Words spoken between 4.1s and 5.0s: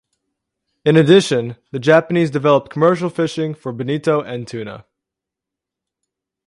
and tuna.